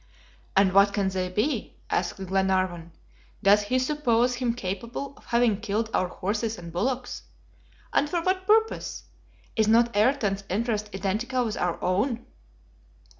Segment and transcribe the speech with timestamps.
[0.55, 2.91] "And what can they be?" asked Glenarvan.
[3.43, 7.21] "Does he suppose him capable of having killed our horses and bullocks?
[7.93, 9.03] And for what purpose?
[9.55, 12.25] Is not Ayrton's interest identical with our own?"